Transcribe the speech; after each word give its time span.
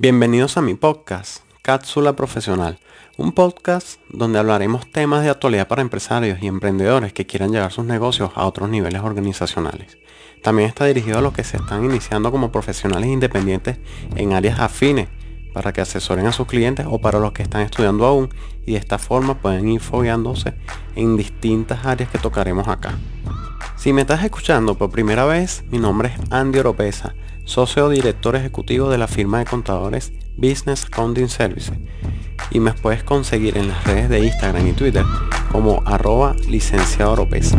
Bienvenidos 0.00 0.56
a 0.56 0.62
mi 0.62 0.74
podcast, 0.74 1.42
Cápsula 1.60 2.12
Profesional, 2.12 2.78
un 3.16 3.32
podcast 3.32 4.00
donde 4.10 4.38
hablaremos 4.38 4.88
temas 4.92 5.24
de 5.24 5.30
actualidad 5.30 5.66
para 5.66 5.82
empresarios 5.82 6.38
y 6.40 6.46
emprendedores 6.46 7.12
que 7.12 7.26
quieran 7.26 7.50
llevar 7.50 7.72
sus 7.72 7.84
negocios 7.84 8.30
a 8.36 8.46
otros 8.46 8.70
niveles 8.70 9.02
organizacionales. 9.02 9.98
También 10.40 10.68
está 10.68 10.84
dirigido 10.84 11.18
a 11.18 11.20
los 11.20 11.32
que 11.32 11.42
se 11.42 11.56
están 11.56 11.84
iniciando 11.84 12.30
como 12.30 12.52
profesionales 12.52 13.10
independientes 13.10 13.78
en 14.14 14.34
áreas 14.34 14.60
afines 14.60 15.08
para 15.52 15.72
que 15.72 15.80
asesoren 15.80 16.28
a 16.28 16.32
sus 16.32 16.46
clientes 16.46 16.86
o 16.88 17.00
para 17.00 17.18
los 17.18 17.32
que 17.32 17.42
están 17.42 17.62
estudiando 17.62 18.06
aún 18.06 18.28
y 18.64 18.74
de 18.74 18.78
esta 18.78 18.98
forma 18.98 19.42
pueden 19.42 19.68
ir 19.68 19.80
fogueándose 19.80 20.54
en 20.94 21.16
distintas 21.16 21.84
áreas 21.84 22.08
que 22.08 22.18
tocaremos 22.18 22.68
acá. 22.68 22.96
Si 23.78 23.92
me 23.92 24.00
estás 24.00 24.24
escuchando 24.24 24.76
por 24.76 24.90
primera 24.90 25.24
vez, 25.24 25.62
mi 25.70 25.78
nombre 25.78 26.08
es 26.08 26.32
Andy 26.32 26.58
Oropesa 26.58 27.14
socio 27.44 27.88
director 27.88 28.34
ejecutivo 28.34 28.90
de 28.90 28.98
la 28.98 29.06
firma 29.06 29.38
de 29.38 29.44
contadores 29.44 30.12
Business 30.36 30.84
Accounting 30.86 31.28
Services 31.28 31.78
y 32.50 32.58
me 32.58 32.72
puedes 32.72 33.04
conseguir 33.04 33.56
en 33.56 33.68
las 33.68 33.84
redes 33.84 34.08
de 34.08 34.18
Instagram 34.18 34.66
y 34.66 34.72
Twitter 34.72 35.04
como 35.52 35.80
arroba 35.86 36.34
licenciado 36.48 37.12
Oropesa. 37.12 37.56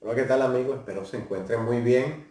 Hola, 0.00 0.14
¿qué 0.14 0.22
tal 0.22 0.42
amigos? 0.42 0.78
Espero 0.78 1.04
se 1.04 1.16
encuentren 1.16 1.64
muy 1.64 1.80
bien. 1.80 2.30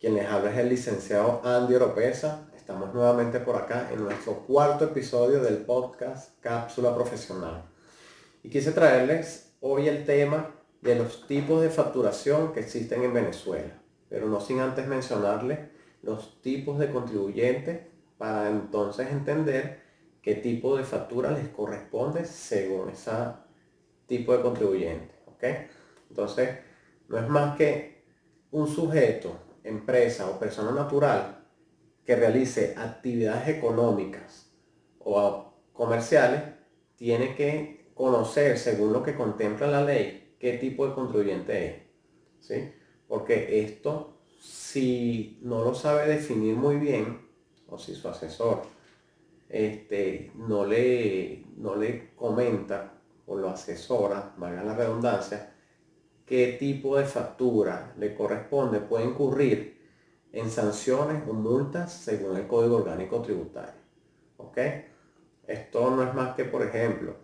Quien 0.00 0.14
les 0.14 0.26
habla 0.26 0.50
es 0.50 0.56
el 0.56 0.70
licenciado 0.70 1.42
Andy 1.44 1.74
Oropesa, 1.74 2.48
Estamos 2.66 2.92
nuevamente 2.92 3.38
por 3.38 3.54
acá 3.54 3.90
en 3.92 4.02
nuestro 4.02 4.40
cuarto 4.40 4.86
episodio 4.86 5.40
del 5.40 5.58
podcast 5.58 6.32
Cápsula 6.40 6.92
Profesional. 6.96 7.62
Y 8.42 8.50
quise 8.50 8.72
traerles 8.72 9.52
hoy 9.60 9.86
el 9.86 10.04
tema 10.04 10.50
de 10.82 10.96
los 10.96 11.28
tipos 11.28 11.62
de 11.62 11.70
facturación 11.70 12.52
que 12.52 12.58
existen 12.58 13.04
en 13.04 13.14
Venezuela, 13.14 13.80
pero 14.08 14.26
no 14.26 14.40
sin 14.40 14.58
antes 14.58 14.88
mencionarles 14.88 15.60
los 16.02 16.42
tipos 16.42 16.80
de 16.80 16.90
contribuyentes 16.90 17.82
para 18.18 18.50
entonces 18.50 19.12
entender 19.12 19.82
qué 20.20 20.34
tipo 20.34 20.76
de 20.76 20.82
factura 20.82 21.30
les 21.30 21.48
corresponde 21.50 22.24
según 22.24 22.90
ese 22.90 23.12
tipo 24.08 24.36
de 24.36 24.42
contribuyente. 24.42 25.14
¿ok? 25.26 25.44
Entonces, 26.10 26.58
no 27.06 27.16
es 27.16 27.28
más 27.28 27.56
que 27.56 28.02
un 28.50 28.66
sujeto, 28.66 29.36
empresa 29.62 30.28
o 30.28 30.36
persona 30.40 30.72
natural 30.72 31.35
que 32.06 32.14
realice 32.14 32.74
actividades 32.76 33.48
económicas 33.48 34.50
o 35.00 35.52
comerciales 35.72 36.40
tiene 36.96 37.34
que 37.34 37.90
conocer, 37.94 38.58
según 38.58 38.92
lo 38.92 39.02
que 39.02 39.16
contempla 39.16 39.66
la 39.66 39.84
ley, 39.84 40.36
qué 40.38 40.52
tipo 40.54 40.86
de 40.86 40.94
contribuyente 40.94 41.66
es. 41.66 41.74
¿sí? 42.40 42.72
Porque 43.08 43.60
esto, 43.60 44.18
si 44.40 45.38
no 45.42 45.64
lo 45.64 45.74
sabe 45.74 46.06
definir 46.06 46.54
muy 46.54 46.76
bien, 46.76 47.26
o 47.68 47.76
si 47.76 47.94
su 47.94 48.08
asesor 48.08 48.62
este, 49.48 50.30
no, 50.34 50.64
le, 50.64 51.44
no 51.56 51.74
le 51.74 52.14
comenta 52.14 52.92
o 53.26 53.36
lo 53.36 53.50
asesora, 53.50 54.34
valga 54.36 54.62
la 54.62 54.76
redundancia, 54.76 55.54
qué 56.24 56.56
tipo 56.58 56.96
de 56.96 57.04
factura 57.04 57.94
le 57.98 58.14
corresponde, 58.14 58.78
puede 58.78 59.06
incurrir 59.06 59.75
en 60.32 60.50
sanciones 60.50 61.22
o 61.28 61.32
multas 61.32 61.92
según 61.92 62.36
el 62.36 62.46
Código 62.46 62.76
Orgánico 62.76 63.20
Tributario. 63.22 63.80
¿Ok? 64.36 64.58
Esto 65.46 65.90
no 65.90 66.02
es 66.02 66.14
más 66.14 66.34
que, 66.34 66.44
por 66.44 66.62
ejemplo, 66.62 67.16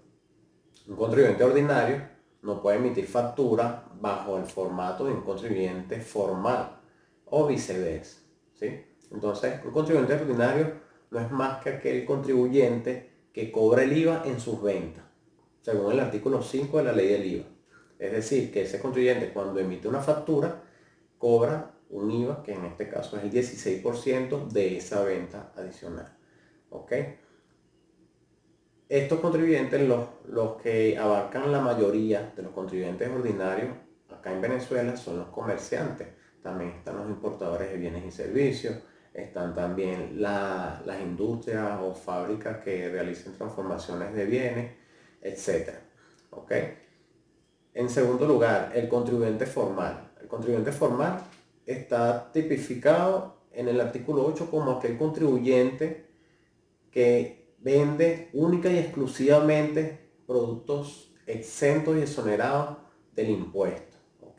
un 0.88 0.96
contribuyente 0.96 1.44
ordinario 1.44 2.12
no 2.42 2.60
puede 2.60 2.78
emitir 2.78 3.06
factura 3.06 3.84
bajo 4.00 4.36
el 4.36 4.44
formato 4.44 5.04
de 5.04 5.12
un 5.12 5.22
contribuyente 5.22 6.00
formal 6.00 6.80
o 7.26 7.46
viceversa. 7.46 8.20
¿sí? 8.54 8.84
Entonces, 9.10 9.60
un 9.64 9.70
contribuyente 9.70 10.14
ordinario 10.14 10.72
no 11.10 11.20
es 11.20 11.30
más 11.30 11.62
que 11.62 11.70
aquel 11.70 12.04
contribuyente 12.04 13.10
que 13.32 13.52
cobra 13.52 13.84
el 13.84 13.96
IVA 13.96 14.22
en 14.26 14.40
sus 14.40 14.60
ventas, 14.60 15.04
según 15.60 15.92
el 15.92 16.00
artículo 16.00 16.42
5 16.42 16.78
de 16.78 16.84
la 16.84 16.92
ley 16.92 17.08
del 17.08 17.26
IVA. 17.26 17.44
Es 17.98 18.12
decir, 18.12 18.52
que 18.52 18.62
ese 18.62 18.80
contribuyente 18.80 19.32
cuando 19.32 19.60
emite 19.60 19.86
una 19.86 20.00
factura 20.00 20.62
cobra 21.18 21.71
un 21.92 22.10
IVA, 22.10 22.42
que 22.42 22.54
en 22.54 22.64
este 22.64 22.88
caso 22.88 23.16
es 23.16 23.24
el 23.24 23.30
16% 23.30 24.48
de 24.48 24.76
esa 24.76 25.04
venta 25.04 25.52
adicional. 25.56 26.16
¿Ok? 26.70 26.92
Estos 28.88 29.20
contribuyentes, 29.20 29.80
los, 29.88 30.08
los 30.28 30.60
que 30.60 30.98
abarcan 30.98 31.52
la 31.52 31.60
mayoría 31.60 32.32
de 32.36 32.42
los 32.42 32.52
contribuyentes 32.52 33.08
ordinarios 33.08 33.70
acá 34.22 34.32
en 34.32 34.40
Venezuela 34.40 34.96
son 34.96 35.18
los 35.18 35.28
comerciantes. 35.28 36.08
También 36.42 36.70
están 36.70 36.96
los 36.96 37.08
importadores 37.08 37.70
de 37.70 37.76
bienes 37.76 38.04
y 38.04 38.10
servicios, 38.10 38.76
están 39.12 39.54
también 39.54 40.20
las 40.20 41.00
industrias 41.02 41.78
o 41.80 41.94
fábricas 41.94 42.58
que 42.58 42.88
realicen 42.88 43.34
transformaciones 43.34 44.14
de 44.14 44.24
bienes, 44.26 44.72
etc. 45.20 45.70
¿Ok? 46.30 46.52
En 47.74 47.88
segundo 47.88 48.26
lugar, 48.26 48.72
el 48.74 48.88
contribuyente 48.88 49.46
formal. 49.46 50.12
El 50.20 50.28
contribuyente 50.28 50.72
formal 50.72 51.22
está 51.66 52.32
tipificado 52.32 53.42
en 53.52 53.68
el 53.68 53.80
artículo 53.80 54.24
8 54.26 54.50
como 54.50 54.72
aquel 54.72 54.96
contribuyente 54.98 56.06
que 56.90 57.54
vende 57.58 58.28
única 58.32 58.70
y 58.70 58.78
exclusivamente 58.78 60.10
productos 60.26 61.12
exentos 61.26 61.96
y 61.96 62.02
exonerados 62.02 62.78
del 63.14 63.30
impuesto. 63.30 63.96
¿Ok? 64.22 64.38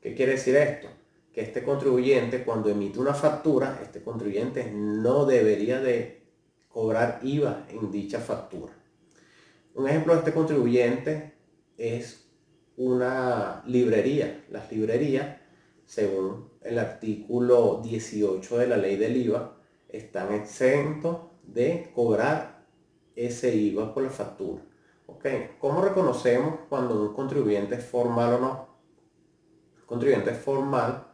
¿Qué 0.00 0.14
quiere 0.14 0.32
decir 0.32 0.56
esto? 0.56 0.88
Que 1.32 1.42
este 1.42 1.62
contribuyente 1.62 2.44
cuando 2.44 2.68
emite 2.68 2.98
una 2.98 3.14
factura, 3.14 3.80
este 3.82 4.02
contribuyente 4.02 4.70
no 4.72 5.24
debería 5.24 5.80
de 5.80 6.22
cobrar 6.68 7.20
IVA 7.22 7.66
en 7.68 7.90
dicha 7.90 8.20
factura. 8.20 8.72
Un 9.74 9.88
ejemplo 9.88 10.12
de 10.14 10.20
este 10.20 10.32
contribuyente 10.32 11.34
es 11.76 12.28
una 12.76 13.62
librería. 13.66 14.44
Las 14.50 14.70
librerías 14.72 15.39
según 15.90 16.48
el 16.62 16.78
artículo 16.78 17.80
18 17.82 18.58
de 18.58 18.68
la 18.68 18.76
ley 18.76 18.94
del 18.94 19.16
IVA, 19.16 19.56
están 19.88 20.32
exentos 20.32 21.16
de 21.42 21.90
cobrar 21.92 22.64
ese 23.16 23.52
IVA 23.56 23.92
por 23.92 24.04
la 24.04 24.10
factura. 24.10 24.62
¿Ok? 25.06 25.26
¿Cómo 25.58 25.82
reconocemos 25.82 26.60
cuando 26.68 26.94
un 26.94 27.12
contribuyente 27.12 27.74
es 27.74 27.84
formal 27.84 28.34
o 28.34 28.38
no? 28.38 28.68
contribuyente 29.84 30.30
es 30.30 30.38
formal 30.38 31.08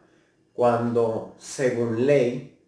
cuando 0.53 1.35
según 1.39 2.05
ley 2.05 2.61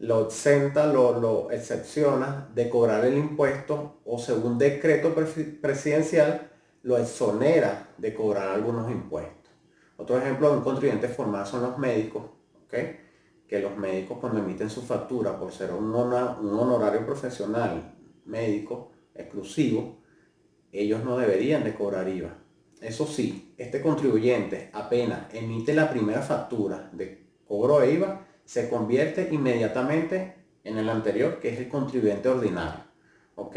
lo 0.00 0.26
exenta, 0.26 0.84
lo, 0.84 1.18
lo 1.18 1.50
excepciona 1.50 2.50
de 2.54 2.68
cobrar 2.68 3.06
el 3.06 3.16
impuesto 3.16 4.00
o 4.04 4.18
según 4.18 4.58
decreto 4.58 5.14
presidencial 5.14 6.50
lo 6.82 6.98
exonera 6.98 7.88
de 7.96 8.12
cobrar 8.12 8.48
algunos 8.48 8.90
impuestos. 8.90 9.39
Otro 10.00 10.16
ejemplo 10.16 10.50
de 10.50 10.56
un 10.56 10.64
contribuyente 10.64 11.08
formal 11.08 11.46
son 11.46 11.60
los 11.60 11.76
médicos, 11.76 12.22
que 12.70 13.60
los 13.60 13.76
médicos 13.76 14.16
cuando 14.18 14.38
emiten 14.38 14.70
su 14.70 14.80
factura 14.80 15.38
por 15.38 15.52
ser 15.52 15.72
un, 15.72 15.94
honorario 15.94 17.04
profesional 17.04 17.96
médico 18.24 18.92
exclusivo, 19.14 19.98
ellos 20.72 21.04
no 21.04 21.18
deberían 21.18 21.64
de 21.64 21.74
cobrar 21.74 22.08
IVA. 22.08 22.34
Eso 22.80 23.06
sí, 23.06 23.52
este 23.58 23.82
contribuyente 23.82 24.70
apenas 24.72 25.34
emite 25.34 25.74
la 25.74 25.90
primera 25.90 26.22
factura 26.22 26.88
de 26.94 27.26
cobro 27.46 27.80
de 27.80 27.92
IVA, 27.92 28.26
se 28.46 28.70
convierte 28.70 29.28
inmediatamente 29.30 30.34
en 30.64 30.78
el 30.78 30.88
anterior, 30.88 31.40
que 31.40 31.50
es 31.50 31.58
el 31.58 31.68
contribuyente 31.68 32.30
ordinario. 32.30 32.84
¿Ok? 33.34 33.56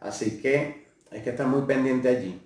Así 0.00 0.40
que 0.40 0.86
hay 1.10 1.20
que 1.20 1.30
estar 1.30 1.46
muy 1.46 1.62
pendiente 1.62 2.08
allí. 2.08 2.40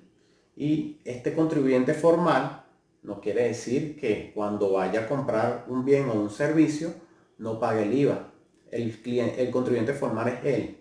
Y 0.57 0.99
este 1.05 1.33
contribuyente 1.33 1.95
formal 1.95 2.66
no 3.07 3.21
quiere 3.21 3.45
decir 3.45 3.97
que 3.99 4.33
cuando 4.35 4.73
vaya 4.73 5.03
a 5.03 5.09
comprar 5.09 5.65
un 5.69 5.85
bien 5.85 6.11
o 6.11 6.15
un 6.15 6.29
servicio 6.29 6.93
no 7.39 7.61
pague 7.61 7.85
el 7.85 7.95
IVA. 7.95 8.33
El, 8.73 9.01
cliente, 9.01 9.41
el 9.41 9.53
contribuyente 9.53 9.95
formal 9.95 10.27
es 10.29 10.45
él, 10.45 10.79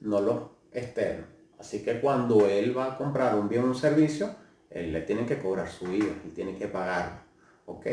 no 0.00 0.20
los 0.20 0.40
externos. 0.72 1.26
Así 1.60 1.84
que 1.84 2.00
cuando 2.00 2.46
él 2.46 2.76
va 2.76 2.86
a 2.86 2.96
comprar 2.98 3.36
un 3.36 3.48
bien 3.48 3.62
o 3.62 3.66
un 3.66 3.76
servicio, 3.76 4.34
él 4.68 4.92
le 4.92 5.02
tiene 5.02 5.24
que 5.24 5.38
cobrar 5.38 5.70
su 5.70 5.86
IVA 5.92 6.12
y 6.26 6.30
tiene 6.30 6.56
que 6.56 6.66
pagarlo. 6.66 7.20
¿Ok? 7.66 7.86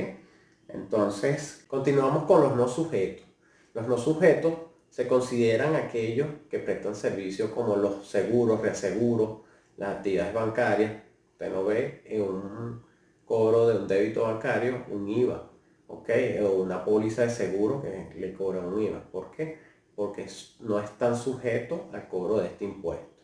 Entonces, 0.70 1.64
continuamos 1.68 2.24
con 2.24 2.42
los 2.42 2.56
no 2.56 2.68
sujetos. 2.68 3.28
Los 3.76 3.88
no 3.88 3.98
sujetos 3.98 4.54
se 4.90 5.08
consideran 5.08 5.76
aquellos 5.76 6.28
que 6.50 6.58
prestan 6.58 6.96
servicios 6.96 7.52
como 7.52 7.76
los 7.76 8.08
seguros, 8.08 8.60
reaseguros, 8.60 9.42
las 9.78 9.98
actividades 9.98 10.34
bancarias. 10.34 10.94
Usted 11.34 11.52
no 11.52 11.64
ve 11.64 12.02
en 12.06 12.22
un 12.24 12.87
cobro 13.28 13.68
de 13.68 13.78
un 13.78 13.88
débito 13.88 14.24
bancario, 14.24 14.86
un 14.90 15.08
IVA, 15.08 15.52
¿ok? 15.88 16.10
O 16.44 16.62
una 16.62 16.84
póliza 16.84 17.24
de 17.24 17.30
seguro 17.30 17.82
que 17.82 18.10
le 18.18 18.34
cobra 18.34 18.62
un 18.62 18.82
IVA. 18.82 19.04
¿Por 19.12 19.32
qué? 19.32 19.60
Porque 19.96 20.26
no 20.62 20.80
están 20.80 21.16
sujetos 21.16 21.82
al 21.94 22.08
cobro 22.08 22.38
de 22.38 22.48
este 22.48 22.66
impuesto. 22.66 23.18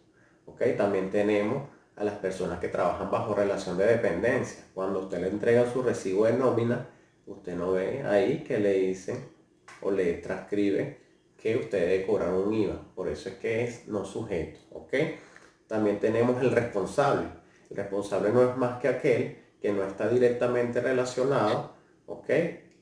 ¿ok? 0.46 0.62
También 0.78 1.10
tenemos 1.10 1.64
a 1.96 2.04
las 2.04 2.16
personas 2.16 2.60
que 2.60 2.68
trabajan 2.68 3.10
bajo 3.12 3.34
relación 3.34 3.78
de 3.78 3.86
dependencia. 3.86 4.66
Cuando 4.74 5.02
usted 5.02 5.22
le 5.22 5.28
entrega 5.28 5.72
su 5.72 5.82
recibo 5.84 6.26
de 6.26 6.34
nómina, 6.34 6.90
usted 7.28 7.56
no 7.56 7.74
ve 7.74 8.04
ahí 8.04 8.44
que 8.44 8.60
le 8.60 8.74
dice 8.74 9.16
o 9.82 9.92
le 9.92 10.16
transcribe 10.16 10.98
que 11.38 11.58
usted 11.58 11.80
debe 11.80 12.06
cobrar 12.06 12.34
un 12.34 12.54
IVA. 12.54 12.82
Por 12.96 13.08
eso 13.08 13.30
es 13.30 13.36
que 13.36 13.64
es 13.64 13.88
no 13.88 14.04
sujeto. 14.06 14.60
¿ok? 14.72 14.94
También 15.68 16.00
tenemos 16.00 16.42
el 16.42 16.52
responsable. 16.52 17.28
El 17.70 17.78
responsable 17.78 18.32
no 18.32 18.50
es 18.50 18.58
más 18.58 18.82
que 18.82 18.88
aquel 18.88 19.43
que 19.64 19.72
no 19.72 19.82
está 19.86 20.10
directamente 20.10 20.82
relacionado 20.82 21.72
¿ok? 22.06 22.30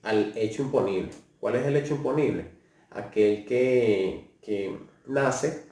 al 0.01 0.33
hecho 0.35 0.63
imponible. 0.63 1.11
¿Cuál 1.39 1.57
es 1.57 1.67
el 1.67 1.75
hecho 1.75 1.93
imponible? 1.93 2.45
Aquel 2.89 3.45
que, 3.45 4.31
que 4.41 4.79
nace, 5.05 5.67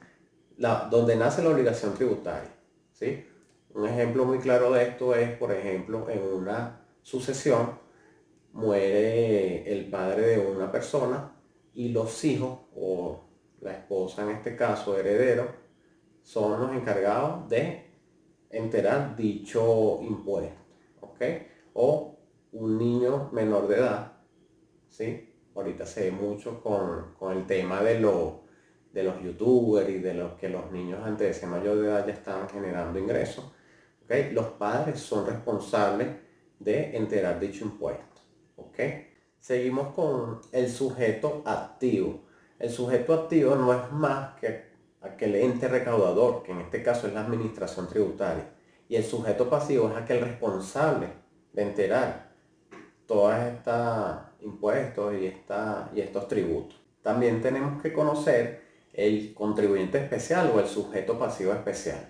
la, 0.56 0.86
donde 0.88 1.16
nace 1.16 1.42
la 1.42 1.50
obligación 1.50 1.94
tributaria. 1.94 2.48
¿sí? 2.92 3.26
Un 3.74 3.88
ejemplo 3.88 4.24
muy 4.24 4.38
claro 4.38 4.70
de 4.70 4.84
esto 4.84 5.16
es, 5.16 5.36
por 5.36 5.50
ejemplo, 5.50 6.08
en 6.08 6.22
una 6.22 6.86
sucesión 7.02 7.76
muere 8.52 9.68
el 9.72 9.90
padre 9.90 10.22
de 10.28 10.38
una 10.38 10.70
persona 10.70 11.32
y 11.74 11.88
los 11.88 12.24
hijos 12.24 12.56
o 12.76 13.24
la 13.60 13.72
esposa 13.72 14.22
en 14.22 14.36
este 14.36 14.54
caso 14.54 14.96
heredero 14.96 15.48
son 16.22 16.60
los 16.60 16.72
encargados 16.72 17.48
de 17.48 17.90
enterar 18.48 19.16
dicho 19.16 19.98
impuesto, 20.02 20.59
O 21.74 22.18
un 22.52 22.78
niño 22.78 23.30
menor 23.32 23.68
de 23.68 23.76
edad, 23.76 24.12
¿sí? 24.88 25.28
Ahorita 25.54 25.86
se 25.86 26.04
ve 26.04 26.10
mucho 26.12 26.62
con, 26.62 27.32
el 27.32 27.46
tema 27.46 27.82
de, 27.82 27.94
de 27.94 29.02
los 29.02 29.22
youtubers 29.22 29.88
y 29.88 29.98
de 29.98 30.14
los 30.14 30.32
que 30.34 30.48
los 30.48 30.70
niños 30.72 31.00
antes 31.04 31.28
de 31.28 31.34
ser 31.34 31.48
mayor 31.48 31.78
de 31.78 31.88
edad 31.88 32.06
ya 32.06 32.12
estaban 32.12 32.48
generando 32.48 32.98
ingresos, 32.98 33.44
¿ok? 34.04 34.32
Los 34.32 34.46
padres 34.46 35.00
son 35.00 35.26
responsables 35.26 36.08
de 36.58 36.96
enterar 36.96 37.38
dicho 37.38 37.64
impuesto, 37.64 38.20
¿ok? 38.56 38.78
Seguimos 39.38 39.94
con 39.94 40.40
el 40.52 40.68
sujeto 40.70 41.42
activo. 41.46 42.24
El 42.58 42.70
sujeto 42.70 43.14
activo 43.14 43.56
no 43.56 43.72
es 43.72 43.90
más 43.92 44.38
que 44.38 44.70
aquel 45.00 45.34
ente 45.36 45.66
recaudador, 45.66 46.42
que 46.42 46.52
en 46.52 46.60
este 46.60 46.82
caso 46.82 47.06
es 47.06 47.14
la 47.14 47.22
administración 47.22 47.88
tributaria. 47.88 48.50
Y 48.90 48.96
el 48.96 49.04
sujeto 49.04 49.48
pasivo 49.48 49.88
es 49.88 49.96
aquel 49.96 50.20
responsable 50.20 51.06
de 51.52 51.62
enterar 51.62 52.32
todos 53.06 53.32
estos 53.36 54.18
impuestos 54.40 55.14
y, 55.14 55.32
y 55.94 56.00
estos 56.00 56.26
tributos. 56.26 56.76
También 57.00 57.40
tenemos 57.40 57.80
que 57.80 57.92
conocer 57.92 58.62
el 58.92 59.32
contribuyente 59.32 59.98
especial 59.98 60.50
o 60.52 60.58
el 60.58 60.66
sujeto 60.66 61.16
pasivo 61.16 61.52
especial. 61.52 62.00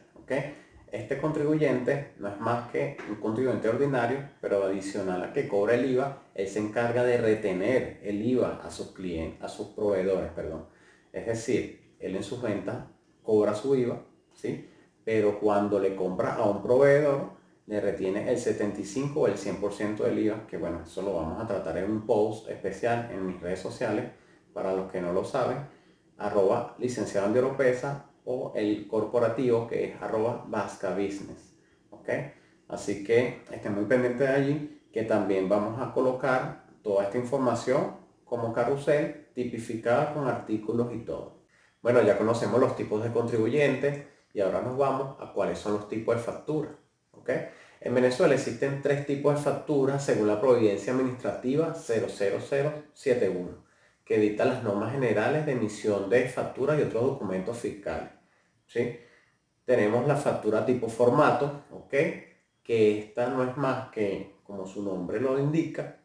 Este 0.91 1.19
contribuyente 1.19 2.13
no 2.19 2.29
es 2.29 2.41
más 2.41 2.71
que 2.71 2.97
un 3.11 3.17
contribuyente 3.17 3.69
ordinario, 3.69 4.31
pero 4.41 4.65
adicional 4.65 5.23
a 5.23 5.33
que 5.35 5.47
cobra 5.49 5.75
el 5.75 5.85
IVA, 5.85 6.23
él 6.35 6.49
se 6.49 6.61
encarga 6.61 7.05
de 7.05 7.19
retener 7.19 8.01
el 8.03 8.23
IVA 8.23 8.63
a 8.65 8.71
sus 8.71 8.93
clientes, 8.93 9.43
a 9.43 9.49
sus 9.49 9.69
proveedores, 9.69 10.33
perdón. 10.33 10.65
Es 11.13 11.27
decir, 11.27 11.95
él 12.01 12.17
en 12.17 12.25
sus 12.25 12.41
ventas 12.41 12.87
cobra 13.23 13.55
su 13.55 13.77
IVA, 13.77 14.03
¿sí? 14.33 14.67
Pero 15.05 15.39
cuando 15.41 15.79
le 15.79 15.97
compra 15.97 16.35
a 16.35 16.45
un 16.45 16.63
proveedor, 16.63 17.31
le 17.67 17.81
retiene 17.81 18.29
el 18.29 18.39
75 18.39 19.21
o 19.21 19.27
el 19.27 19.37
100% 19.37 19.99
del 19.99 20.19
IVA, 20.19 20.47
que 20.47 20.57
bueno, 20.57 20.83
eso 20.85 21.03
lo 21.03 21.15
vamos 21.15 21.43
a 21.43 21.47
tratar 21.47 21.79
en 21.79 21.91
un 21.91 22.07
post 22.07 22.49
especial 22.49 23.11
en 23.13 23.27
mis 23.27 23.41
redes 23.41 23.61
sociales, 23.61 24.11
para 24.53 24.75
los 24.75 24.91
que 24.91 25.01
no 25.01 25.13
lo 25.13 25.25
saben, 25.25 25.59
arroba 26.19 26.75
licenciado 26.79 27.29
en 27.29 27.39
Oropesa 27.39 28.07
o 28.25 28.53
el 28.55 28.87
corporativo 28.89 29.67
que 29.67 29.85
es 29.85 30.03
arroba 30.03 30.45
Vasca 30.49 30.91
Business. 30.91 31.57
¿ok? 31.91 32.09
Así 32.69 33.05
que 33.05 33.43
estén 33.51 33.75
muy 33.75 33.85
pendientes 33.85 34.29
de 34.29 34.35
allí 34.35 34.83
que 34.93 35.05
también 35.05 35.49
vamos 35.49 35.81
a 35.81 35.93
colocar 35.93 36.67
toda 36.83 37.05
esta 37.05 37.19
información 37.19 37.97
como 38.25 38.53
carrusel 38.53 39.29
tipificada 39.35 40.13
con 40.13 40.27
artículos 40.27 40.93
y 40.93 40.99
todo. 40.99 41.41
Bueno, 41.83 42.03
ya 42.03 42.19
conocemos 42.19 42.61
los 42.61 42.77
tipos 42.77 43.03
de 43.03 43.13
contribuyentes 43.13 44.05
y 44.33 44.41
ahora 44.41 44.63
nos 44.63 44.77
vamos 44.77 45.17
a 45.21 45.33
cuáles 45.33 45.59
son 45.59 45.75
los 45.75 45.89
tipos 45.89 46.17
de 46.17 46.23
factura. 46.23 46.71
¿ok? 47.13 47.31
En 47.81 47.95
Venezuela 47.95 48.35
existen 48.35 48.83
tres 48.83 49.07
tipos 49.07 49.35
de 49.35 49.43
facturas 49.43 50.05
según 50.05 50.29
la 50.29 50.41
Providencia 50.41 50.93
Administrativa 50.93 51.75
00071 51.75 53.71
que 54.05 54.19
dicta 54.19 54.45
las 54.45 54.65
normas 54.65 54.93
generales 54.93 55.47
de 55.47 55.53
emisión 55.53 56.11
de 56.11 56.29
facturas 56.29 56.77
y 56.79 56.83
otros 56.83 57.05
documentos 57.05 57.57
fiscales. 57.57 58.11
¿sí? 58.67 58.99
Tenemos 59.65 60.05
la 60.09 60.17
factura 60.17 60.67
tipo 60.67 60.89
formato, 60.89 61.63
¿ok? 61.71 61.95
que 62.61 62.99
esta 62.99 63.29
no 63.29 63.45
es 63.45 63.57
más 63.57 63.91
que, 63.91 64.35
como 64.43 64.67
su 64.67 64.83
nombre 64.83 65.21
lo 65.21 65.39
indica, 65.39 66.01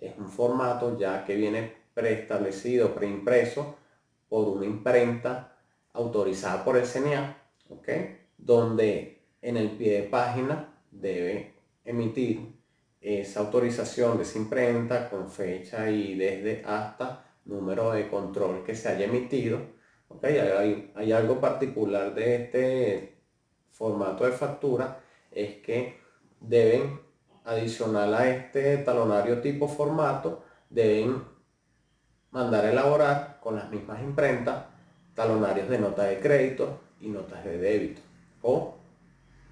es 0.00 0.16
un 0.16 0.28
formato 0.28 0.96
ya 0.96 1.24
que 1.24 1.34
viene 1.34 1.74
preestablecido, 1.94 2.94
preimpreso 2.94 3.76
por 4.28 4.46
una 4.48 4.64
imprenta 4.64 5.56
autorizada 5.94 6.64
por 6.64 6.76
el 6.76 6.86
CNA, 6.86 7.36
¿ok? 7.68 7.88
donde 8.38 9.22
en 9.42 9.56
el 9.56 9.70
pie 9.72 10.02
de 10.02 10.08
página 10.08 10.74
debe 10.90 11.54
emitir 11.84 12.56
esa 13.00 13.40
autorización 13.40 14.16
de 14.16 14.22
esa 14.22 14.38
imprenta 14.38 15.10
con 15.10 15.30
fecha 15.30 15.90
y 15.90 16.14
desde 16.14 16.64
hasta 16.64 17.24
número 17.44 17.92
de 17.92 18.08
control 18.08 18.64
que 18.64 18.74
se 18.74 18.88
haya 18.88 19.06
emitido. 19.06 19.60
¿okay? 20.08 20.38
Hay, 20.38 20.92
hay 20.94 21.12
algo 21.12 21.40
particular 21.40 22.14
de 22.14 22.34
este 22.36 23.18
formato 23.70 24.24
de 24.24 24.32
factura, 24.32 25.00
es 25.30 25.56
que 25.58 25.98
deben, 26.40 27.00
adicional 27.44 28.14
a 28.14 28.28
este 28.28 28.78
talonario 28.78 29.40
tipo 29.40 29.68
formato, 29.68 30.44
deben 30.68 31.22
mandar 32.30 32.64
a 32.64 32.72
elaborar 32.72 33.38
con 33.40 33.56
las 33.56 33.70
mismas 33.70 34.02
imprentas 34.02 34.66
talonarios 35.14 35.68
de 35.68 35.78
nota 35.78 36.04
de 36.04 36.20
crédito 36.20 36.87
y 37.00 37.08
notas 37.08 37.44
de 37.44 37.58
débito. 37.58 38.00
O 38.42 38.74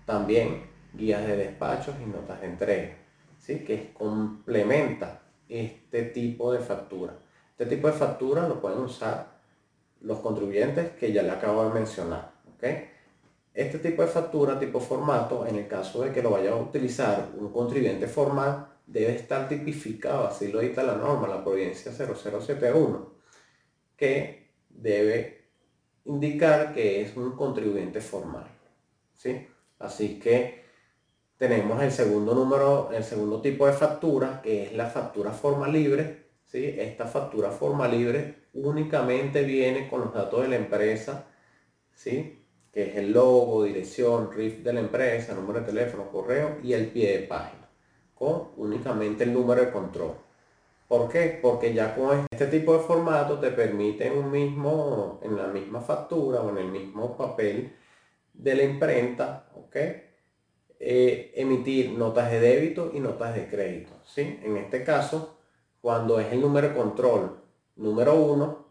también 0.04 0.62
guías 0.94 1.26
de 1.26 1.36
despachos 1.36 1.94
y 2.02 2.06
notas 2.06 2.40
de 2.40 2.46
entrega. 2.46 2.96
¿sí? 3.38 3.64
Que 3.64 3.92
complementa 3.92 5.22
este 5.48 6.02
tipo 6.04 6.52
de 6.52 6.60
factura. 6.60 7.18
Este 7.58 7.76
tipo 7.76 7.86
de 7.88 7.94
factura 7.94 8.48
lo 8.48 8.60
pueden 8.60 8.80
usar 8.80 9.36
los 10.00 10.18
contribuyentes 10.18 10.90
que 10.90 11.12
ya 11.12 11.22
le 11.22 11.30
acabo 11.30 11.64
de 11.64 11.74
mencionar. 11.74 12.36
Este 13.54 13.78
tipo 13.78 14.02
de 14.02 14.08
factura, 14.08 14.58
tipo 14.58 14.80
formato, 14.80 15.46
en 15.46 15.56
el 15.56 15.66
caso 15.66 16.02
de 16.02 16.12
que 16.12 16.22
lo 16.22 16.30
vaya 16.30 16.50
a 16.50 16.56
utilizar 16.56 17.30
un 17.38 17.50
contribuyente 17.50 18.06
formal, 18.06 18.68
debe 18.86 19.14
estar 19.16 19.48
tipificado, 19.48 20.26
así 20.26 20.52
lo 20.52 20.60
dicta 20.60 20.82
la 20.82 20.96
norma, 20.96 21.26
la 21.26 21.42
providencia 21.42 21.90
0071, 21.92 23.14
que 23.96 24.52
debe 24.68 25.45
indicar 26.06 26.72
que 26.72 27.02
es 27.02 27.16
un 27.16 27.36
contribuyente 27.36 28.00
formal. 28.00 28.46
¿sí? 29.14 29.46
Así 29.78 30.18
que 30.18 30.64
tenemos 31.36 31.82
el 31.82 31.92
segundo 31.92 32.34
número, 32.34 32.90
el 32.92 33.04
segundo 33.04 33.40
tipo 33.40 33.66
de 33.66 33.72
factura, 33.72 34.40
que 34.42 34.64
es 34.64 34.72
la 34.72 34.86
factura 34.86 35.30
forma 35.32 35.68
libre, 35.68 36.26
esta 36.52 37.06
factura 37.06 37.50
forma 37.50 37.86
libre 37.86 38.46
únicamente 38.54 39.42
viene 39.42 39.88
con 39.88 40.00
los 40.00 40.14
datos 40.14 40.42
de 40.42 40.48
la 40.48 40.56
empresa, 40.56 41.26
¿sí? 41.94 42.46
que 42.72 42.90
es 42.90 42.96
el 42.96 43.12
logo, 43.12 43.64
dirección, 43.64 44.32
RIF 44.32 44.62
de 44.62 44.72
la 44.72 44.80
empresa, 44.80 45.34
número 45.34 45.60
de 45.60 45.66
teléfono, 45.66 46.10
correo 46.10 46.58
y 46.62 46.72
el 46.72 46.86
pie 46.88 47.18
de 47.18 47.26
página, 47.26 47.68
con 48.14 48.50
únicamente 48.56 49.24
el 49.24 49.32
número 49.32 49.62
de 49.62 49.72
control. 49.72 50.14
¿Por 50.88 51.08
qué? 51.08 51.38
Porque 51.42 51.74
ya 51.74 51.94
con 51.94 52.26
este 52.30 52.46
tipo 52.46 52.74
de 52.74 52.80
formato 52.80 53.38
te 53.40 53.50
permite 53.50 54.10
un 54.10 54.30
mismo, 54.30 55.20
en 55.22 55.36
la 55.36 55.48
misma 55.48 55.80
factura 55.80 56.40
o 56.40 56.50
en 56.50 56.58
el 56.58 56.68
mismo 56.68 57.16
papel 57.16 57.74
de 58.32 58.54
la 58.54 58.62
imprenta, 58.62 59.48
¿ok? 59.54 59.76
Eh, 60.78 61.32
emitir 61.34 61.92
notas 61.92 62.30
de 62.30 62.38
débito 62.38 62.90
y 62.92 63.00
notas 63.00 63.34
de 63.34 63.48
crédito. 63.48 63.92
¿sí? 64.04 64.38
En 64.42 64.58
este 64.58 64.84
caso, 64.84 65.38
cuando 65.80 66.20
es 66.20 66.30
el 66.32 66.40
número 66.40 66.68
de 66.68 66.74
control 66.74 67.40
número 67.76 68.14
1 68.14 68.66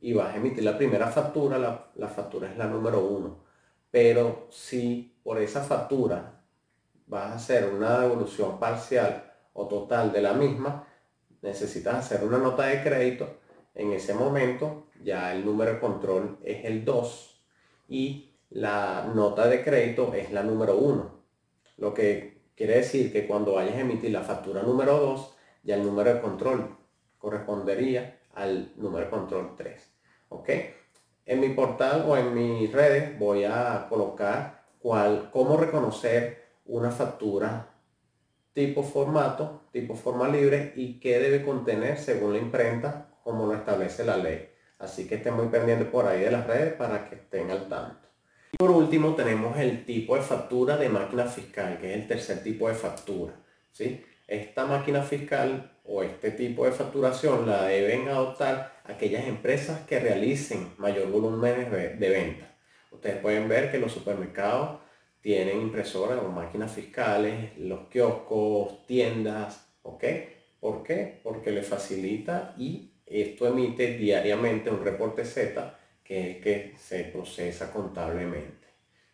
y 0.00 0.12
vas 0.14 0.32
a 0.32 0.36
emitir 0.36 0.64
la 0.64 0.78
primera 0.78 1.08
factura, 1.08 1.58
la, 1.58 2.08
factura 2.08 2.50
es 2.50 2.56
la 2.56 2.66
número 2.66 3.00
1. 3.04 3.44
Pero 3.90 4.46
si 4.50 5.20
por 5.22 5.38
esa 5.38 5.62
factura 5.62 6.42
vas 7.06 7.30
a 7.30 7.34
hacer 7.34 7.68
una 7.68 8.00
devolución 8.00 8.58
parcial 8.58 9.32
o 9.52 9.66
total 9.68 10.12
de 10.12 10.22
la 10.22 10.32
misma, 10.32 10.86
necesitas 11.46 11.94
hacer 11.94 12.24
una 12.24 12.38
nota 12.38 12.66
de 12.66 12.82
crédito. 12.82 13.38
En 13.74 13.92
ese 13.92 14.14
momento 14.14 14.86
ya 15.02 15.32
el 15.32 15.44
número 15.44 15.74
de 15.74 15.80
control 15.80 16.38
es 16.42 16.64
el 16.64 16.84
2 16.84 17.40
y 17.88 18.34
la 18.50 19.10
nota 19.14 19.46
de 19.48 19.62
crédito 19.62 20.12
es 20.14 20.32
la 20.32 20.42
número 20.42 20.76
1. 20.76 21.10
Lo 21.78 21.94
que 21.94 22.42
quiere 22.56 22.76
decir 22.78 23.12
que 23.12 23.26
cuando 23.26 23.54
vayas 23.54 23.76
a 23.76 23.80
emitir 23.80 24.10
la 24.10 24.22
factura 24.22 24.62
número 24.62 24.98
2, 24.98 25.34
ya 25.62 25.76
el 25.76 25.84
número 25.84 26.14
de 26.14 26.20
control 26.20 26.76
correspondería 27.18 28.20
al 28.34 28.72
número 28.76 29.04
de 29.04 29.10
control 29.10 29.54
3. 29.56 29.92
¿Ok? 30.30 30.50
En 31.26 31.40
mi 31.40 31.50
portal 31.50 32.04
o 32.08 32.16
en 32.16 32.34
mis 32.34 32.72
redes 32.72 33.18
voy 33.18 33.44
a 33.44 33.86
colocar 33.88 34.64
cuál, 34.78 35.30
cómo 35.32 35.56
reconocer 35.56 36.44
una 36.66 36.90
factura 36.90 37.75
tipo 38.56 38.82
formato, 38.82 39.68
tipo 39.70 39.94
forma 39.94 40.28
libre 40.28 40.72
y 40.76 40.98
qué 40.98 41.18
debe 41.18 41.44
contener 41.44 41.98
según 41.98 42.32
la 42.32 42.38
imprenta, 42.38 43.10
como 43.22 43.44
lo 43.44 43.54
establece 43.54 44.02
la 44.02 44.16
ley. 44.16 44.48
Así 44.78 45.06
que 45.06 45.16
estén 45.16 45.34
muy 45.34 45.48
pendientes 45.48 45.88
por 45.88 46.06
ahí 46.06 46.22
de 46.22 46.30
las 46.30 46.46
redes 46.46 46.72
para 46.72 47.06
que 47.06 47.16
estén 47.16 47.50
al 47.50 47.68
tanto. 47.68 48.08
Y 48.52 48.56
por 48.56 48.70
último 48.70 49.14
tenemos 49.14 49.58
el 49.58 49.84
tipo 49.84 50.16
de 50.16 50.22
factura 50.22 50.78
de 50.78 50.88
máquina 50.88 51.26
fiscal, 51.26 51.76
que 51.78 51.90
es 51.90 52.00
el 52.00 52.08
tercer 52.08 52.42
tipo 52.42 52.66
de 52.66 52.74
factura. 52.74 53.34
¿sí? 53.72 54.02
Esta 54.26 54.64
máquina 54.64 55.02
fiscal 55.02 55.76
o 55.84 56.02
este 56.02 56.30
tipo 56.30 56.64
de 56.64 56.72
facturación 56.72 57.46
la 57.46 57.64
deben 57.64 58.08
adoptar 58.08 58.80
aquellas 58.84 59.26
empresas 59.26 59.80
que 59.80 60.00
realicen 60.00 60.72
mayor 60.78 61.10
volumen 61.10 61.70
de 61.70 62.08
venta. 62.08 62.56
Ustedes 62.90 63.18
pueden 63.18 63.50
ver 63.50 63.70
que 63.70 63.78
los 63.78 63.92
supermercados 63.92 64.85
tienen 65.26 65.60
impresoras 65.60 66.20
o 66.22 66.28
máquinas 66.28 66.70
fiscales, 66.70 67.58
los 67.58 67.88
kioscos, 67.88 68.86
tiendas, 68.86 69.66
¿ok? 69.82 70.04
¿Por 70.60 70.84
qué? 70.84 71.18
Porque 71.20 71.50
le 71.50 71.62
facilita 71.62 72.54
y 72.56 72.92
esto 73.04 73.48
emite 73.48 73.96
diariamente 73.96 74.70
un 74.70 74.84
reporte 74.84 75.24
Z 75.24 75.76
que 76.04 76.30
es 76.30 76.36
que 76.36 76.74
se 76.78 77.02
procesa 77.06 77.72
contablemente. 77.72 78.68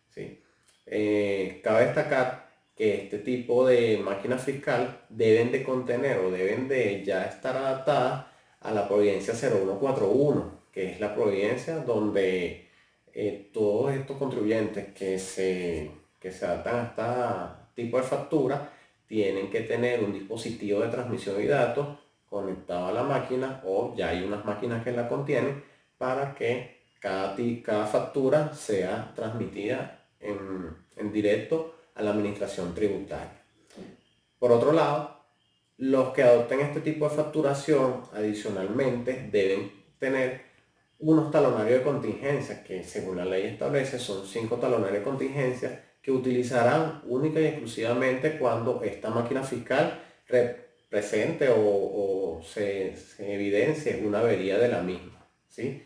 ¿sí? 0.09 0.39
Eh, 0.85 1.59
cabe 1.63 1.85
destacar 1.85 2.47
que 2.75 2.93
este 3.05 3.17
tipo 3.17 3.65
de 3.65 3.97
máquina 3.97 4.37
fiscal 4.37 5.05
deben 5.09 5.51
de 5.51 5.63
contener 5.63 6.19
o 6.19 6.29
deben 6.29 6.67
de 6.67 7.03
ya 7.03 7.25
estar 7.25 7.57
adaptadas 7.57 8.27
a 8.59 8.71
la 8.71 8.87
providencia 8.87 9.33
0141, 9.33 10.65
que 10.71 10.91
es 10.91 10.99
la 10.99 11.15
providencia 11.15 11.77
donde 11.77 12.67
eh, 13.15 13.49
todos 13.51 13.95
estos 13.95 14.17
contribuyentes 14.17 14.93
que 14.93 15.17
se, 15.17 16.02
que 16.23 16.31
se 16.31 16.45
adaptan 16.45 16.87
a 16.97 17.57
este 17.69 17.83
tipo 17.83 17.97
de 17.97 18.03
factura 18.03 18.71
tienen 19.05 19.51
que 19.51 19.59
tener 19.59 20.01
un 20.01 20.13
dispositivo 20.13 20.79
de 20.79 20.87
transmisión 20.87 21.35
de 21.35 21.47
datos 21.47 21.99
conectado 22.29 22.87
a 22.87 22.93
la 22.93 23.03
máquina 23.03 23.61
o 23.65 23.93
ya 23.93 24.07
hay 24.07 24.23
unas 24.23 24.45
máquinas 24.45 24.81
que 24.85 24.93
la 24.93 25.09
contienen 25.09 25.61
para 25.97 26.33
que 26.33 26.85
cada, 27.01 27.35
cada 27.61 27.85
factura 27.85 28.53
sea 28.53 29.11
transmitida 29.13 30.05
en, 30.21 30.77
en 30.95 31.11
directo 31.11 31.75
a 31.93 32.01
la 32.01 32.11
administración 32.11 32.73
tributaria. 32.73 33.41
Por 34.39 34.53
otro 34.53 34.71
lado, 34.71 35.25
los 35.77 36.13
que 36.13 36.23
adopten 36.23 36.61
este 36.61 36.79
tipo 36.79 37.09
de 37.09 37.15
facturación 37.17 38.03
adicionalmente 38.13 39.27
deben 39.29 39.73
tener 39.99 40.41
unos 40.99 41.31
talonarios 41.31 41.79
de 41.79 41.83
contingencia 41.83 42.63
que 42.63 42.81
según 42.81 43.17
la 43.17 43.25
ley 43.25 43.43
establece 43.43 43.99
son 43.99 44.25
cinco 44.25 44.55
talonarios 44.55 44.99
de 44.99 45.03
contingencia 45.03 45.92
que 46.03 46.11
utilizarán 46.11 47.01
única 47.05 47.39
y 47.39 47.45
exclusivamente 47.45 48.37
cuando 48.37 48.83
esta 48.83 49.09
máquina 49.09 49.41
fiscal 49.41 50.03
represente 50.27 51.47
o, 51.49 52.41
se, 52.45 52.93
evidencie 53.19 54.03
una 54.05 54.19
avería 54.19 54.59
de 54.59 54.67
la 54.67 54.81
misma. 54.81 55.25
¿sí? 55.47 55.81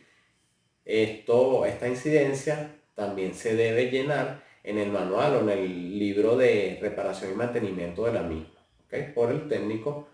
Esto, 0.84 1.66
esta 1.68 1.88
incidencia 1.88 2.76
también 2.96 3.36
se 3.36 3.56
debe 3.56 3.92
llenar 3.92 4.44
en 4.64 4.80
el 4.80 4.90
manual 4.90 5.36
o 5.36 5.42
en 5.42 5.50
el 5.50 6.00
libro 6.00 6.36
de 6.36 6.80
reparación 6.82 7.32
y 7.32 7.36
mantenimiento 7.36 8.06
de 8.06 8.14
la 8.14 8.24
misma, 8.24 8.58
por 9.14 9.32
el 9.32 9.48
técnico 9.48 10.10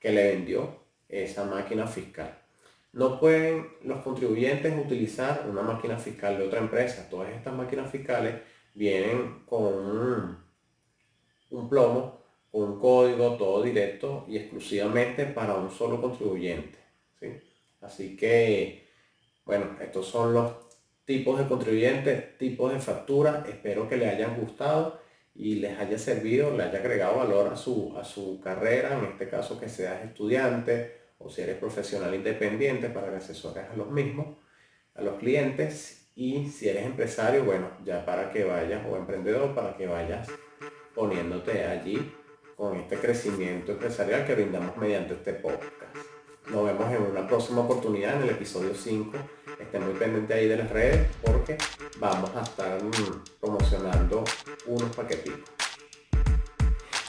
que 0.00 0.10
le 0.10 0.32
vendió 0.32 0.84
esa 1.06 1.44
máquina 1.44 1.86
fiscal. 1.86 2.38
No 2.92 3.20
pueden 3.20 3.68
los 3.84 4.02
contribuyentes 4.02 4.74
utilizar 4.78 5.46
una 5.48 5.60
máquina 5.60 5.98
fiscal 5.98 6.38
de 6.38 6.46
otra 6.46 6.60
empresa. 6.60 7.08
Todas 7.10 7.30
estas 7.30 7.54
máquinas 7.54 7.90
fiscales 7.90 8.34
vienen 8.78 9.42
con 9.44 10.38
un, 11.50 11.68
plomo, 11.68 12.22
un 12.52 12.78
código 12.78 13.36
todo 13.36 13.62
directo 13.62 14.24
y 14.28 14.36
exclusivamente 14.36 15.26
para 15.26 15.54
un 15.54 15.68
solo 15.70 16.00
contribuyente. 16.00 16.78
¿sí? 17.18 17.26
Así 17.80 18.16
que, 18.16 18.86
bueno, 19.44 19.76
estos 19.82 20.06
son 20.06 20.32
los 20.32 20.52
tipos 21.04 21.40
de 21.40 21.48
contribuyentes, 21.48 22.38
tipos 22.38 22.72
de 22.72 22.78
factura. 22.78 23.44
Espero 23.48 23.88
que 23.88 23.96
les 23.96 24.14
hayan 24.14 24.38
gustado 24.40 25.00
y 25.34 25.56
les 25.56 25.76
haya 25.78 25.98
servido, 25.98 26.56
les 26.56 26.68
haya 26.68 26.78
agregado 26.78 27.16
valor 27.16 27.52
a 27.52 27.56
su, 27.56 27.96
a 27.98 28.04
su 28.04 28.40
carrera, 28.40 28.96
en 28.96 29.06
este 29.06 29.28
caso 29.28 29.58
que 29.58 29.68
seas 29.68 30.04
estudiante 30.04 30.98
o 31.18 31.28
si 31.28 31.42
eres 31.42 31.56
profesional 31.56 32.14
independiente 32.14 32.90
para 32.90 33.10
que 33.10 33.16
asesores 33.16 33.64
a 33.68 33.74
los 33.74 33.90
mismos, 33.90 34.38
a 34.94 35.02
los 35.02 35.18
clientes 35.18 36.07
y 36.18 36.48
si 36.48 36.68
eres 36.68 36.84
empresario, 36.84 37.44
bueno, 37.44 37.68
ya 37.84 38.04
para 38.04 38.32
que 38.32 38.42
vayas 38.42 38.84
o 38.90 38.96
emprendedor, 38.96 39.54
para 39.54 39.76
que 39.76 39.86
vayas 39.86 40.26
poniéndote 40.92 41.64
allí 41.64 42.12
con 42.56 42.76
este 42.76 42.96
crecimiento 42.96 43.70
empresarial 43.70 44.26
que 44.26 44.34
brindamos 44.34 44.76
mediante 44.76 45.14
este 45.14 45.34
podcast. 45.34 45.70
Nos 46.50 46.64
vemos 46.64 46.92
en 46.92 47.02
una 47.02 47.24
próxima 47.24 47.60
oportunidad 47.60 48.16
en 48.16 48.22
el 48.22 48.30
episodio 48.30 48.74
5 48.74 49.12
estén 49.60 49.84
muy 49.84 49.94
pendientes 49.94 50.36
ahí 50.36 50.48
de 50.48 50.56
las 50.56 50.70
redes 50.70 51.06
porque 51.24 51.56
vamos 52.00 52.30
a 52.34 52.42
estar 52.42 52.80
promocionando 53.40 54.24
unos 54.66 54.96
paquetitos. 54.96 55.50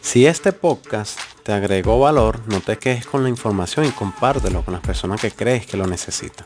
Si 0.02 0.28
este 0.28 0.54
podcast 0.54 1.20
te 1.42 1.52
agregó 1.52 2.00
valor, 2.00 2.42
no 2.48 2.62
te 2.62 2.78
quejes 2.78 3.08
con 3.08 3.24
la 3.24 3.30
información 3.30 3.88
y 3.88 3.90
compártelo 3.90 4.64
con 4.64 4.76
las 4.76 4.84
personas 4.84 5.20
que 5.20 5.32
crees 5.32 5.66
que 5.66 5.78
lo 5.78 5.88
necesitan. 5.88 6.46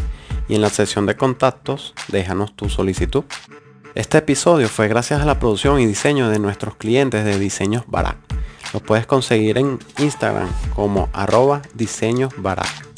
y 0.48 0.54
en 0.54 0.60
la 0.60 0.68
sección 0.68 1.06
de 1.06 1.16
contactos 1.16 1.94
déjanos 2.08 2.54
tu 2.54 2.68
solicitud. 2.68 3.24
Este 3.94 4.18
episodio 4.18 4.68
fue 4.68 4.88
gracias 4.88 5.22
a 5.22 5.24
la 5.24 5.38
producción 5.38 5.80
y 5.80 5.86
diseño 5.86 6.28
de 6.28 6.38
nuestros 6.38 6.76
clientes 6.76 7.24
de 7.24 7.38
Diseños 7.38 7.84
Barak. 7.86 8.31
Lo 8.72 8.80
puedes 8.80 9.06
conseguir 9.06 9.58
en 9.58 9.78
Instagram 9.98 10.48
como 10.74 11.08
arroba 11.12 11.62
diseños 11.74 12.32
Barak. 12.36 12.91